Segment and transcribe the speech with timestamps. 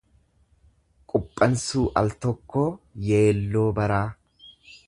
[1.13, 2.67] Quphansuu al tokkoo
[3.11, 4.05] yeelloo baraa.